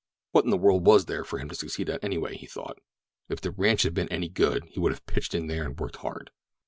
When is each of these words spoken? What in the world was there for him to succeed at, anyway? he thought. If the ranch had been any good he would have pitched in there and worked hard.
What 0.31 0.45
in 0.45 0.49
the 0.49 0.57
world 0.57 0.83
was 0.87 1.05
there 1.05 1.23
for 1.23 1.37
him 1.37 1.47
to 1.49 1.53
succeed 1.53 1.87
at, 1.87 2.03
anyway? 2.03 2.35
he 2.35 2.47
thought. 2.47 2.79
If 3.29 3.39
the 3.39 3.51
ranch 3.51 3.83
had 3.83 3.93
been 3.93 4.09
any 4.09 4.29
good 4.29 4.63
he 4.65 4.79
would 4.79 4.91
have 4.91 5.05
pitched 5.05 5.35
in 5.35 5.45
there 5.45 5.63
and 5.63 5.79
worked 5.79 5.97
hard. 5.97 6.31